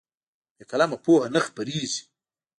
[0.55, 2.01] بې قلمه پوهه نه خپرېږي.